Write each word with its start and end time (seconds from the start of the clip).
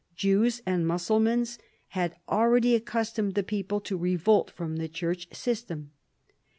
Jews 0.15 0.63
and 0.65 0.87
Mussalmans 0.87 1.59
had 1.89 2.15
already 2.27 2.73
accustomed 2.73 3.35
the 3.35 3.43
people 3.43 3.79
to 3.81 3.95
revolt 3.95 4.49
from 4.49 4.77
the 4.77 4.87
church 4.89 5.27
system. 5.31 5.91